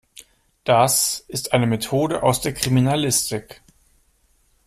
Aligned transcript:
Das 0.63 1.19
ist 1.27 1.53
eine 1.53 1.67
Methode 1.67 2.23
aus 2.23 2.41
der 2.41 2.55
Kriminalistik. 2.55 3.61